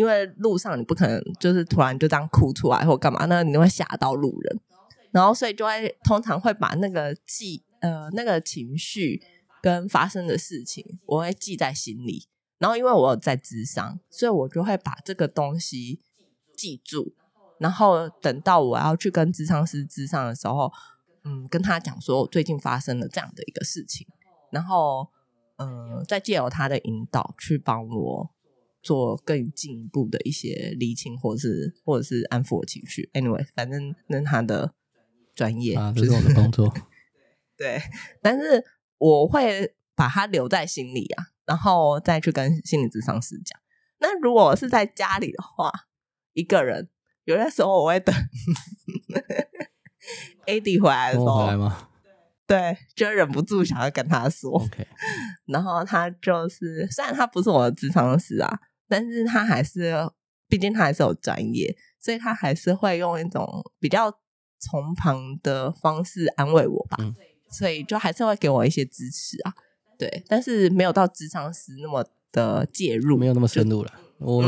[0.00, 4.58] 因为路上你不可能就是突然就这样哭出来或干嘛，那你会吓到路人，
[5.10, 9.20] 然后所以就会通常会把那个记呃那个情绪
[9.60, 12.26] 跟发生的事情，我会记在心里。
[12.56, 16.00] 然后因为我有在咨商，所以我就会把这个东西
[16.56, 17.12] 记住，
[17.58, 20.72] 然后等到我要去跟咨商师咨商的时候，
[21.24, 24.06] 嗯，跟他讲说我最近发生了这样的一个事情，
[24.50, 25.08] 然后。
[25.62, 28.30] 嗯，再借由他的引导去帮我
[28.82, 33.10] 做更进一步的一些厘清，或者是或者是安抚我情绪。
[33.12, 34.74] Anyway，反正那他的
[35.34, 36.72] 专业，啊，这是我的工作。
[37.56, 37.80] 对，
[38.22, 38.64] 但是
[38.98, 43.60] 我会把它留在心里啊，然后再去跟心理咨商师讲。
[43.98, 45.70] 那如果是在家里的话，
[46.32, 46.88] 一个人，
[47.24, 48.14] 有些时候我会等
[50.46, 51.70] AD 回来的时候。
[52.46, 54.84] 对，就忍不住想要跟他说，Okay.
[55.46, 58.58] 然后他就是，虽然他不是我的智商师啊，
[58.90, 59.94] 但是他还是，
[60.48, 64.12] 毕竟他还是有专业，所以他还是会用一种比较
[64.58, 67.14] 从旁的方式安慰我吧，嗯、
[67.48, 69.54] 所以就还是会给我一些支持啊，
[69.96, 73.92] 对，但是没有到咨商时那么的介入，没有那么深入了。
[74.18, 74.44] 我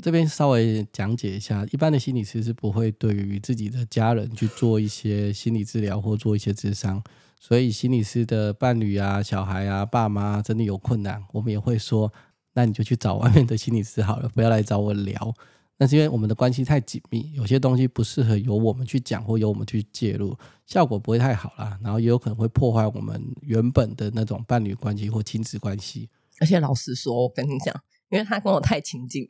[0.00, 7.02] 这边稍微讲解一下，一般的心理师是不会对于自己的家人去做一些心理治疗或做一些智商。
[7.38, 12.10] 所以心理师的伴侣啊、小孩啊、爸妈真的有困难，我们也会说，
[12.54, 15.34] 那你就去找外面的心理师好了，不要来找我聊。
[15.76, 21.76] 那是因为我们的关系太紧密，有些东西不适合由我们去讲或由我们去介入，效果不会太好啦。
[21.82, 26.08] 然后也有可能会破坏我们原本的那种伴侣关系或亲子关系。
[26.40, 27.74] 而且老实说，我跟你讲，
[28.08, 29.28] 因为他跟我太亲近，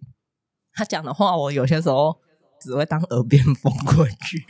[0.75, 2.21] 他讲的话我有些时候
[2.61, 4.45] 只会当耳边风过去。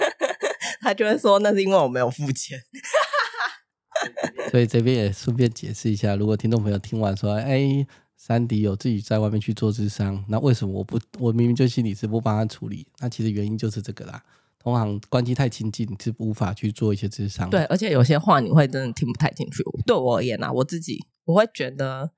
[0.82, 2.58] 他就会说，那是因为我没有付钱，
[4.54, 7.84] 所以这边也顺便解释一下，如果听众朋友听完说，哎，
[8.16, 12.86] 珊迪有自己在外面去做智商，那为什么我不，我明明就心理师不帮他处理？
[13.00, 14.22] 那其实原因就是这个啦，
[14.60, 17.50] 同行关系太亲近，你是无法去做一些智商。
[17.50, 19.64] 对，而且有些话你会真的听不太进去。
[19.84, 22.12] 对我而言啊，我自己我会觉得，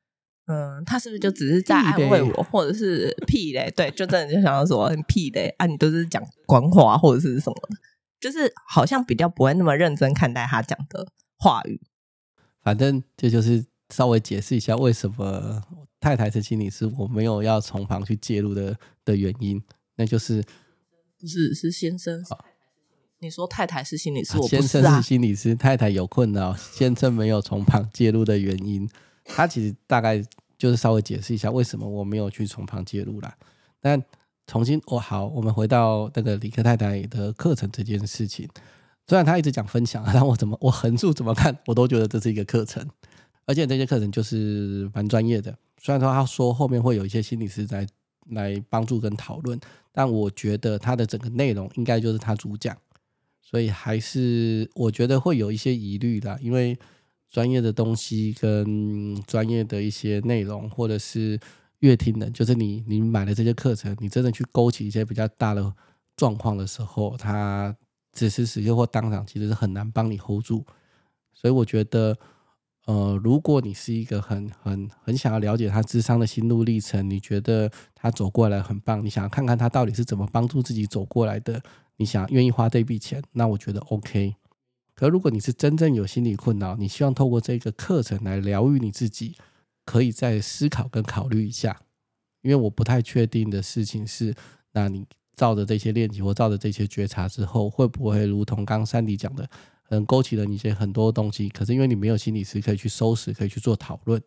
[0.45, 3.73] 嗯，他是不是就只是在安慰我，或者是屁嘞？
[3.75, 7.79] 对，就真的就想要说屁嘞啊，你都是讲官话或者是什么的。
[8.21, 11.81] 就是好像比较不会那么认真看待他讲的话语。
[12.67, 15.63] 反正这就是稍微解释一下为什么
[16.01, 19.63] 太太是心理师，我没有要从旁去介入的的原因，
[19.95, 20.43] 那就是
[21.17, 22.25] 不是是先生。
[22.25, 22.45] 好
[23.21, 28.91] 你说太太是心理师，啊、先生是心理师，太太有困扰，先生没有从旁介入的原因，
[29.25, 30.21] 他其实大概
[30.59, 33.33] 就是稍微解释一下为什么我没有去从旁介入啦。
[33.81, 34.03] 但
[34.49, 38.49] 重新哦，好，我们回到那个理科太太的课程这件事情。
[39.07, 42.85] 虽然他一直讲分享，但我怎么我横竖怎么看，我都觉得这是一个课程，
[43.47, 45.57] 而且这些课程就是蛮专业的。
[45.81, 47.87] 虽然说他说后面会有一些心理师在
[48.31, 49.59] 来帮助跟讨论，
[49.93, 52.77] 但我觉得他的整个内容应该就是他主讲，
[53.41, 56.79] 所以还是我觉得会有一些疑虑啦，因为
[57.31, 61.39] 专业的东西跟专业的一些内容，或者是。
[61.81, 65.71] 乐听的，就是你，你买了这些课程，你真的去勾起一些比较大的
[66.17, 67.77] 状况的时候，他
[68.17, 70.65] 此时此刻或当场其实是很难帮你 hold 住。
[71.33, 72.17] 所以我觉得，
[72.87, 81.63] 呃，如果你是一个很很很想要了解他智商的心路历程，你觉得他走过来很棒，你想要看看他到底是怎么帮助自己走过来的，
[81.97, 84.35] 你想愿意花这笔钱，那我觉得 OK。
[84.95, 89.37] 可如果你是真正有心理困扰，你希望透过这个课程来疗愈你自己。
[89.85, 91.81] 可以再思考跟考虑一下，
[92.43, 94.35] 因为我不太确定的事情是，
[94.73, 95.07] 那你
[95.37, 99.49] 照着这些练习或照着这些觉察之后，会不会如同刚刚珊迪讲的，
[99.91, 101.49] 嗯，勾起了你一些很多东西。
[101.51, 104.21] 可是因为你没有心理师可以去收拾，可以去做讨论，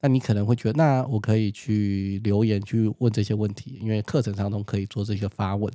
[0.00, 5.70] 那你可能会觉得，那我可以去留言去问这些问题，因为课程上都可以做这个发问。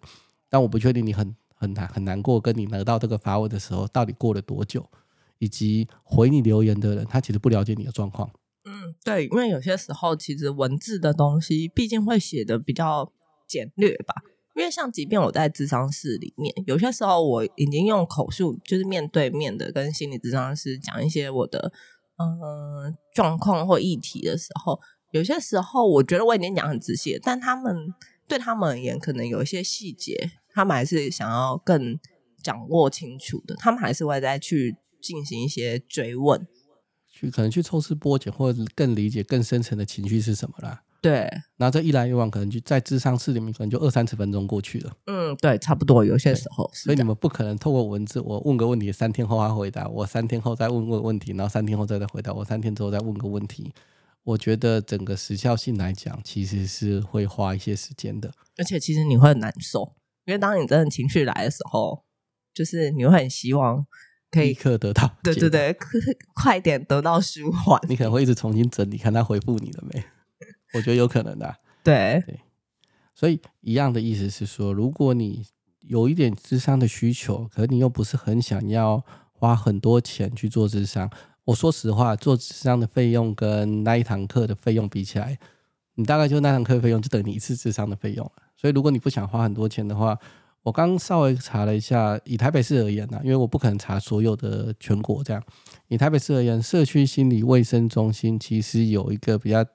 [0.49, 4.89] 但我不确定你很很难很难过，跟你得到这个发问的时候，到底过了多久，
[5.37, 8.31] 以及回你留言的人，他其实不了解你的状况。
[8.65, 13.11] 嗯，对，因为有些时候其实文字的东西毕竟会写得比较
[13.47, 14.15] 简略吧。
[14.55, 21.71] 因为像即便我在智商室里面，有些时候我已经用口述，就是面对面的跟心理智商师讲一些我的
[22.17, 24.79] 嗯状况或议题的时候，
[25.11, 27.75] 有些时候我觉得我已经讲很仔细，但他们
[28.27, 31.97] 对他们而言，可能有一些细节，他们还是想要更
[32.43, 36.45] 掌握清楚的，他们还是会再去进行一些追问，
[37.07, 40.83] 去可能去抽丝剥茧，或者更理解更深层的情绪是什么啦。
[41.01, 41.27] 对，
[41.57, 44.93] 然后这一来一往，可能就在智商室里面，可能就二三十分钟过去了。
[45.07, 46.69] 嗯，对，差不多，有些时候。
[46.73, 53.73] 所以你们不可能透过文字，我问个问题，三天后他回答，我三天后再问个问题，然后三天后再再回答，我三天之后再问个问题。
[54.23, 58.31] 我觉得整个时效性来讲，其实是会花一些时间的。
[58.59, 59.95] 而且其实你会很难受，
[60.25, 62.03] 因为当你真的情绪来的时候，
[62.53, 63.83] 就是你会很希望
[64.29, 65.75] 可以立刻得到，对对对，
[66.39, 67.81] 快点得到舒缓。
[67.89, 70.03] 你可能会一直重新整理，看他回复你了没？
[70.73, 71.57] 我觉得有可能的啊。
[71.83, 72.39] 对对，
[73.15, 75.43] 所以一样的意思是说，如果你
[75.81, 81.09] 有一点智商的需求，可是你又不是很想要花很多钱去做智商，
[81.45, 85.39] 我说实话，做智商的费用跟那一堂课的费用比起来，
[85.95, 88.31] 你大概就那堂课的费用就等于一次智商的费用了。
[88.55, 90.15] 所以如果你不想花很多钱的话，
[90.61, 95.43] 我刚稍微查了一下，以台北市而言呢，因为我不可能查所有的全国这样，
[95.87, 99.65] 以台北市而言，社区心理卫生中心其实有一个比较。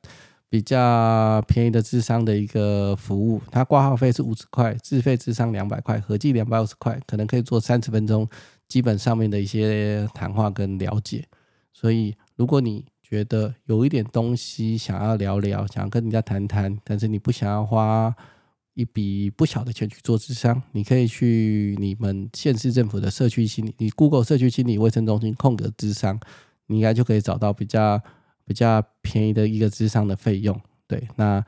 [0.49, 8.29] 比较便宜的智商的一个服务，它挂号费是五十块，自费智商两百块，合计两百五十块，可能可以做三十分钟
[8.69, 11.25] 基本上面的一些谈话跟了解。
[11.73, 18.15] 所以，如果你觉得有一点东西想要聊聊，想要跟人家谈谈，但是你不想要花
[18.75, 26.21] 一笔不小的钱去做智商，你可以去你们县市政府的社区心理，你 Google 社区心理卫生中心空格智商，
[26.69, 28.01] 你应该就可以找到比较。
[28.47, 31.45] 比较便宜的一个咨商的费用，对，那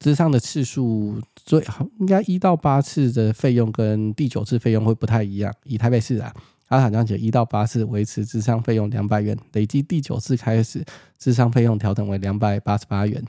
[0.00, 5.54] 咨商的次数最好应该一到八次的费用跟第九次费用会不太一样。
[5.64, 6.34] 以台北市啊，
[6.66, 10.84] 他好像写一到八次维持智商费用两百元，累计第九次开始
[11.18, 13.22] 智商费用调整为两百八十八元。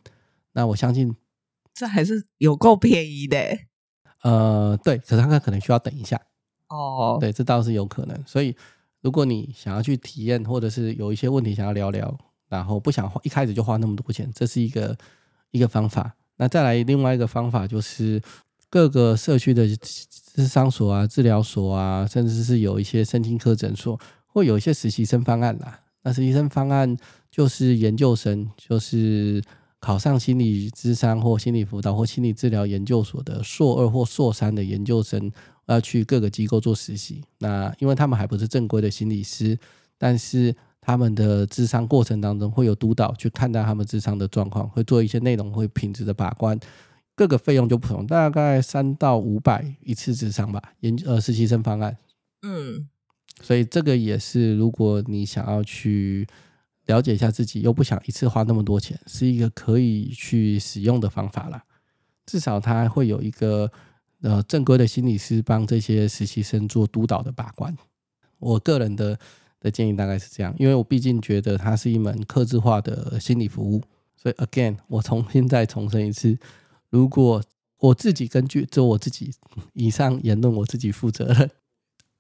[0.54, 1.14] 那我相信
[1.74, 3.38] 这还是有够便宜的。
[4.22, 6.20] 呃，对，可是他可能需要等一下。
[6.70, 8.18] 哦，对，这倒是有可能。
[8.26, 8.56] 所以
[9.02, 12.18] 如果你想要去体验，或者是有一些问题想要聊聊。
[12.58, 14.96] 然后不想花一开始就花那么多钱，这是一个
[15.52, 16.16] 一个方法。
[16.38, 18.22] 那再来另外一个方法，就是
[18.70, 25.80] 各个社区的咨商所啊、治疗所啊，甚至是有一些身心科诊所，会有一些实习生方案啦。
[26.04, 26.98] 那实习生方案
[27.32, 29.42] 就是研究生，就是
[29.80, 35.32] 考上心理咨商或心理辅导或心理治疗研究所的硕二或硕三的研究生，
[35.68, 37.24] 要去各个机构做实习。
[37.40, 39.58] 那因为他们还不是正规的心理师，
[39.98, 40.56] 但是
[40.86, 46.60] 他们的智商过程当中会有督导去看待他们智商的状况，会做一些内容会品质的把关，
[47.16, 50.62] 各个费用就不同，大概三到五百一次智商吧。
[50.82, 51.96] 研呃实习生方案，
[52.42, 52.90] 嗯，
[53.42, 56.28] 所以这个也是如果你想要去
[56.88, 61.64] 了解一下自己，又不想一次花那么多钱，是一个可以去使用的方法啦。
[62.26, 63.72] 至少他会有一个
[64.22, 67.74] 呃正规的心理师帮这些实习生做督导的把关。
[68.40, 69.18] 我个人的。
[69.64, 73.82] 的建议大概是这样，因为我毕竟觉得它是一门客制化的心理服务，
[74.18, 76.38] 所以 again，我重新再重申一次，
[76.90, 77.42] 如果
[77.80, 79.34] 我自己根据就我自己
[79.74, 81.50] 以上言论，我自己负责任。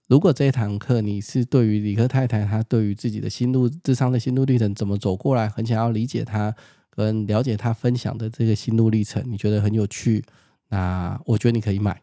[0.07, 6.53] 如果这一堂课你是对于理科太太她对于自己的心路智商的心路历程怎么走过来，很想要理解她
[6.89, 10.23] 跟了解她分享的这个心路历程，你觉得很有趣，
[10.69, 12.01] 那我觉得你可以买。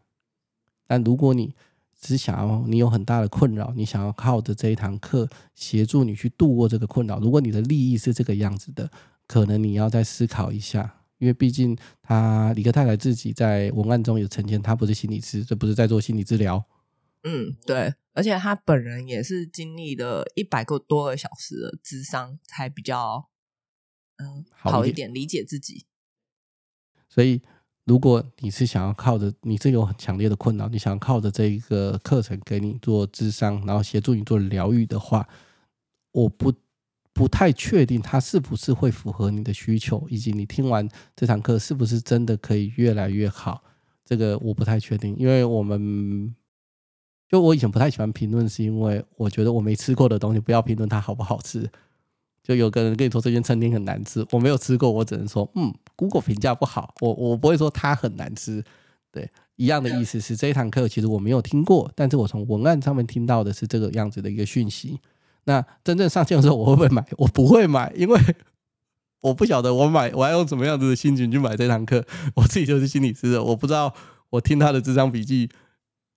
[0.87, 1.55] 但如果你
[2.01, 7.21] 只想要你有很大的困扰，你想要靠着这一堂课协助你去度过这个困扰。
[7.21, 8.91] 如果你的利益是这个样子的，
[9.27, 16.65] 可能你要再思考一下，因为毕竟他李克太太自己在文案中有呈现，他不是心理师，这不是在做心理治疗。
[17.25, 23.29] 嗯，对，而且他本人也是经历了一百个多个小时的智商，才比较
[24.17, 25.85] 嗯好一点理解自己。
[27.09, 27.43] 所以。
[27.91, 35.29] 如果你是想要靠着你是有很强烈的困扰，你想要靠着这一个课程给你做智商，然后协助你做疗愈的话，
[36.13, 36.53] 我不
[37.13, 43.65] 不太确定它是不是会符合你的需求，以及你听完这堂课是不是真的可以越来越好。
[44.05, 46.33] 这个我不太确定，因为我们
[47.29, 51.69] 就我以前不太喜欢评论，是因为我觉得我没吃过的东西不要评论它好不好吃。
[52.51, 58.61] 就有个人跟你说这间餐厅很难吃，我没有吃过，我只能说，嗯，Google 评价不好，我我不会说它很难吃，
[59.13, 64.99] 对，一样的意思是这一堂课其实我没有听过，但是我从文案上面听到的是这个样子的一个讯息。
[65.45, 67.07] 那真正上线的时候我会不会买？
[67.19, 68.21] 我不会买，因为
[69.21, 72.05] 我不晓得我买我要用什么样子的心情去买这堂课。
[72.35, 73.95] 我自己就是心理师的，我不知道
[74.31, 75.49] 我听他的这张笔记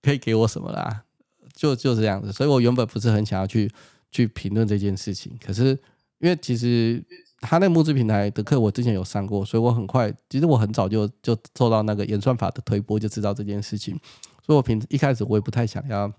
[0.02, 1.04] 可以给我什么啦，
[1.54, 2.32] 就就这样子。
[2.32, 3.70] 所以我原本不是很想要去
[4.10, 5.78] 去评论这件事情，可是。
[6.24, 7.04] 因为其实
[7.40, 13.94] 他那个募资平台的课我之前有上过，所以我很快，其实我很早就就受到那个演算法的推波，就知道这件事情。
[14.42, 16.10] 所以我平时一开始我也不太想要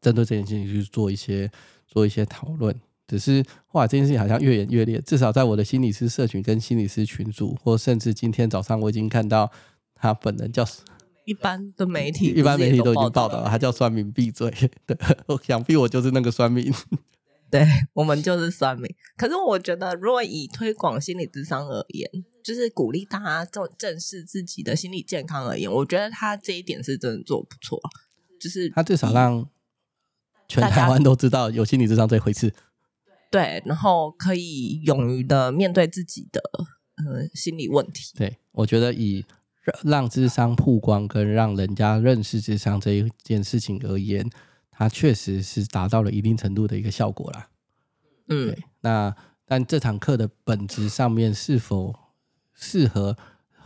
[0.00, 1.50] 针对这件事情去做一些
[1.86, 2.74] 做一些讨论，
[3.06, 9.50] 只是后来这件事情好像越演越烈，至少在我的心理师社群跟心理师群组，或甚至今天早上我已经看到
[9.94, 10.66] 他本人叫。
[11.26, 14.48] 一般的媒体，一般媒体都已经报道了，他叫算命闭嘴。
[14.86, 14.96] 对，
[15.44, 16.72] 想必我就是那个酸民。
[17.50, 18.92] 对，我们 就是酸民。
[19.16, 22.10] 可是我觉得，如果以推广心理智商而言，
[22.42, 27.80] 就是鼓励大家正正视自己的心理健康而言，我觉得他这一点是真的做不错。
[28.40, 29.48] 就是他至少让
[30.48, 32.52] 全台湾都知道有心理智商这回事。
[33.30, 36.40] 对，然后可以勇于的面对自己的
[36.96, 38.12] 呃心理问题。
[38.16, 39.24] 对，我觉得以。
[39.82, 44.24] 让智商曝光跟让人家认识智商这一件事情而言，
[44.78, 47.48] 它确实是达到了一定程度的一个效果啦。
[48.28, 48.64] 嗯，对。
[48.80, 49.16] 那
[49.46, 51.94] 但这堂课的本质上面是否
[52.52, 53.16] 适合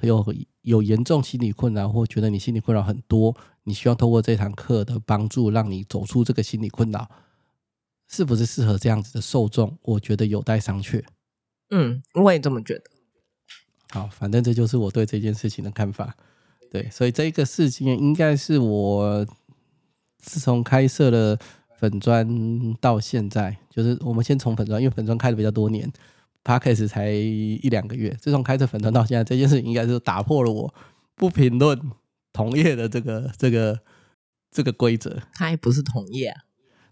[0.02, 0.24] 有
[0.62, 7.10] 有严重心理困扰，或觉得你心理困扰很多，你需要透过这堂课的帮助让你走出这个心理困扰，
[8.06, 9.76] 是不是适合这样子的受众？
[9.82, 11.02] 我觉得有待商榷。
[11.70, 12.84] 嗯，我也这么觉得。
[13.90, 16.14] 好，反正这就是我对这件事情的看法。
[16.70, 19.26] 对，所以这个事情应该是我
[20.20, 21.38] 自从开设了
[21.78, 25.90] 粉专到现在，就是我们先从粉专，因为粉专开的比较多年
[26.44, 28.10] ，Podcast 才一两个月。
[28.20, 30.74] 自从开设粉专到现在，这件事情应该是打破了我
[31.14, 31.80] 不评论
[32.32, 33.80] 同业的这个这个
[34.50, 35.18] 这个规则。
[35.34, 36.34] 他也不是同业。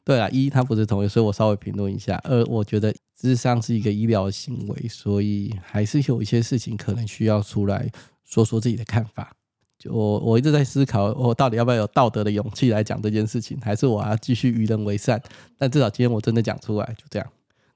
[0.04, 2.18] 对啊，一他不是同业，所以我稍微评论一下。
[2.24, 7.90] 二，我觉得智商是一个医疗行为，所以还是有一些事情可能需要出来
[8.24, 9.34] 说说自己的看法。
[9.78, 15.22] 就我我一直在思考，我到底要不要有道德的勇气来讲这件事情，还是我要继续与人为善？
[15.56, 17.28] 但至少今天我真的讲出来，就这样。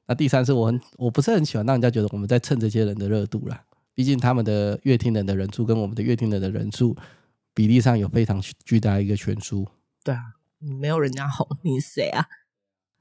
[0.06, 3.62] 那第三是我很我不是很喜欢让人家觉得我们在蹭这些人的热度啦，
[3.94, 6.96] 毕竟他们的乐听人的人数跟我们的乐听人的人数
[7.54, 9.66] 比例上有非常巨大的一个悬殊。
[10.02, 10.34] 对啊。
[10.64, 12.24] 你没有人家红，你是谁啊？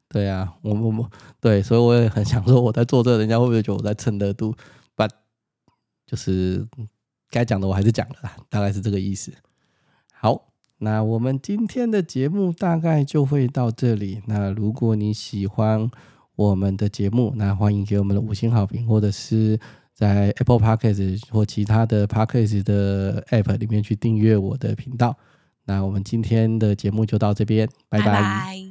[0.09, 4.55] 对啊，我我我，对，所以我也很想说，我在做这个，人家会不会觉得我在蹭热度
[4.97, 5.11] ？But
[6.07, 6.67] 就是
[7.31, 9.31] 该讲的我还是讲了啦，大概是这个意思。
[10.11, 14.21] 好，那我们今天的节目大概就会到这里。
[14.27, 15.89] 那如果你喜欢
[16.35, 19.59] 我们的节目，那欢迎给我们的五星好评，或者是
[19.93, 25.17] 在 Apple Podcast 或其他的 Podcast 的 App 里面去订阅我的频道。
[25.65, 28.05] 那我们今天的节目就到这边，拜拜。
[28.05, 28.70] 拜拜。